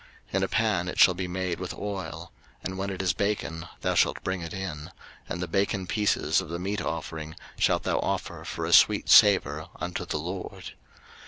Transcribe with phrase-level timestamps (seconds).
[0.29, 2.31] 03:006:021 In a pan it shall be made with oil;
[2.63, 4.89] and when it is baken, thou shalt bring it in:
[5.29, 9.67] and the baken pieces of the meat offering shalt thou offer for a sweet savour
[9.79, 10.73] unto the LORD.